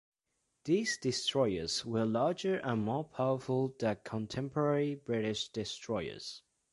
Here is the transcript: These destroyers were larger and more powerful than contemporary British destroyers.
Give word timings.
These 0.63 0.97
destroyers 0.97 1.85
were 1.85 2.05
larger 2.07 2.55
and 2.57 2.83
more 2.83 3.03
powerful 3.03 3.75
than 3.77 3.97
contemporary 4.03 4.95
British 4.95 5.49
destroyers. 5.49 6.41